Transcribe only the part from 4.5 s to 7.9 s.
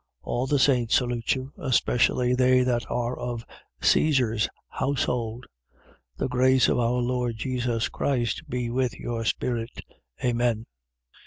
household. 4:23. The grace of our Lord Jesus